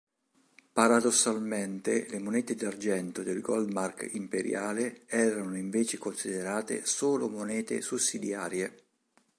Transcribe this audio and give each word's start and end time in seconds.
Paradossalmente 0.73 2.07
le 2.09 2.17
monete 2.17 2.55
d'argento 2.55 3.21
del 3.21 3.39
Goldmark 3.39 4.09
imperiale 4.13 5.03
erano 5.05 5.55
invece 5.55 5.99
considerate 5.99 6.87
solo 6.87 7.29
monete 7.29 7.81
sussidiarie. 7.81 8.79